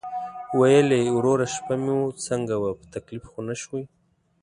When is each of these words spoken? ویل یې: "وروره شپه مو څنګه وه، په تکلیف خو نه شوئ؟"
ویل 0.59 0.87
یې: 0.97 1.03
"وروره 1.15 1.45
شپه 1.55 1.75
مو 1.83 1.97
څنګه 2.27 2.55
وه، 2.61 2.71
په 2.79 2.85
تکلیف 2.95 3.23
خو 3.31 3.39
نه 3.49 3.55
شوئ؟" 3.61 3.83